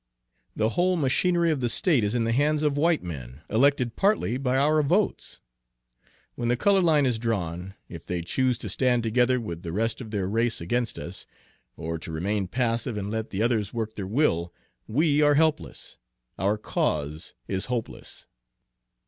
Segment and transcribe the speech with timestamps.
[0.55, 4.39] The whole machinery of the state is in the hands of white men, elected partly
[4.39, 5.41] by our votes.
[6.33, 10.01] When the color line is drawn, if they choose to stand together with the rest
[10.01, 11.27] of their race against us,
[11.77, 14.51] or to remain passive and let the others work their will,
[14.87, 15.99] we are helpless,
[16.39, 18.25] our cause is hopeless."